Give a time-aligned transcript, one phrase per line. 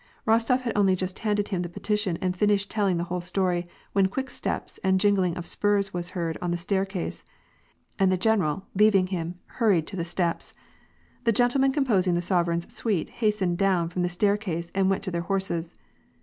[0.27, 4.07] Eostof had only just handed him the petition and finished telling the whole story, when
[4.07, 7.23] quick steps and a jingling of spurs was heard, on the staircase,
[7.99, 10.55] and the general, leaving him, hurried to the steps.
[11.23, 15.21] The gentlemen composing the sovereign's suite hastened down from the staircase and went to their
[15.21, 15.75] horses.